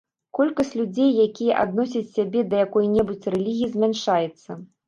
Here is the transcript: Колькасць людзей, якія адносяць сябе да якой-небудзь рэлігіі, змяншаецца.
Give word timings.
Колькасць 0.37 0.71
людзей, 0.79 1.11
якія 1.25 1.59
адносяць 1.65 2.03
сябе 2.15 2.43
да 2.55 2.65
якой-небудзь 2.65 3.31
рэлігіі, 3.37 3.73
змяншаецца. 3.75 4.61